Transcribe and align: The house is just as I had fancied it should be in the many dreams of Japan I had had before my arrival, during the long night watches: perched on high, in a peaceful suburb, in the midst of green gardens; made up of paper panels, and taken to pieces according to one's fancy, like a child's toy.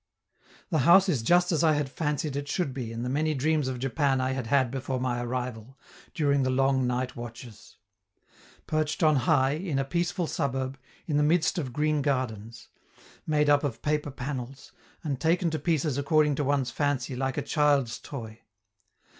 The 0.71 0.79
house 0.79 1.07
is 1.07 1.21
just 1.21 1.51
as 1.51 1.63
I 1.63 1.73
had 1.75 1.87
fancied 1.87 2.35
it 2.35 2.47
should 2.47 2.73
be 2.73 2.91
in 2.91 3.03
the 3.03 3.07
many 3.09 3.35
dreams 3.35 3.67
of 3.67 3.77
Japan 3.77 4.19
I 4.19 4.31
had 4.31 4.47
had 4.47 4.71
before 4.71 4.99
my 4.99 5.21
arrival, 5.21 5.77
during 6.15 6.41
the 6.41 6.49
long 6.49 6.87
night 6.87 7.15
watches: 7.15 7.77
perched 8.65 9.03
on 9.03 9.15
high, 9.15 9.51
in 9.51 9.77
a 9.77 9.85
peaceful 9.85 10.25
suburb, 10.25 10.79
in 11.05 11.17
the 11.17 11.21
midst 11.21 11.59
of 11.59 11.71
green 11.71 12.01
gardens; 12.01 12.69
made 13.27 13.47
up 13.47 13.63
of 13.63 13.83
paper 13.83 14.09
panels, 14.09 14.71
and 15.03 15.19
taken 15.21 15.51
to 15.51 15.59
pieces 15.59 15.99
according 15.99 16.33
to 16.33 16.43
one's 16.43 16.71
fancy, 16.71 17.15
like 17.15 17.37
a 17.37 17.43
child's 17.43 17.99
toy. 17.99 18.39